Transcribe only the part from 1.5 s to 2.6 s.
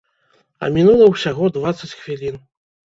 дваццаць хвілін.